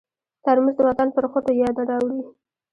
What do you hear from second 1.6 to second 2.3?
یاد راوړي.